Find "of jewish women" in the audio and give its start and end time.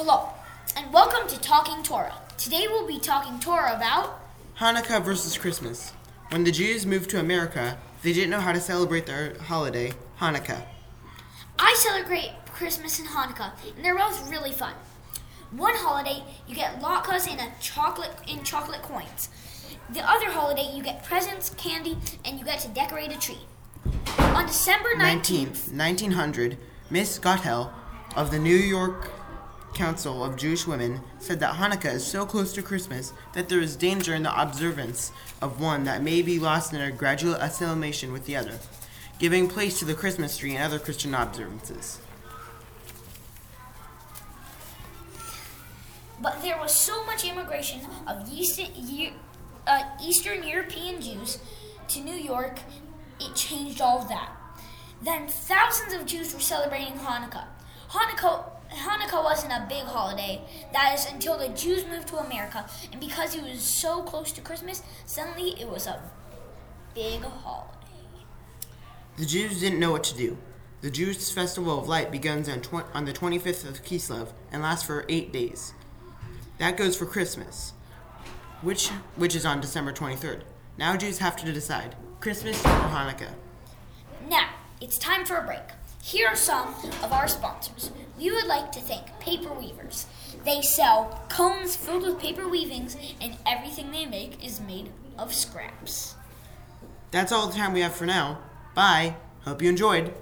30.24-31.00